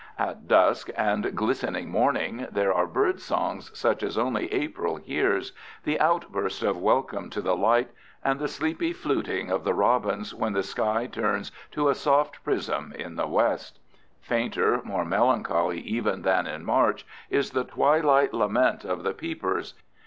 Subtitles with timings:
[0.17, 6.63] At dusk and glistening morning there are bird songs such as only April hears—the outburst
[6.63, 7.91] of welcome to the light,
[8.23, 12.95] and the sleepy fluting of the robins when the sky turns to a soft prism
[12.97, 13.79] in the west.
[14.21, 19.75] Fainter, more melancholy even than in March, is the twilight lament of the peepers.